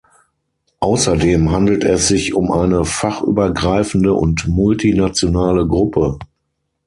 Außerdem 0.79 1.51
handelt 1.51 1.83
es 1.83 2.07
sich 2.07 2.33
um 2.33 2.51
eine 2.51 2.85
fachübergreifende 2.85 4.13
und 4.15 4.47
multinationale 4.47 5.67
Gruppe. 5.67 6.17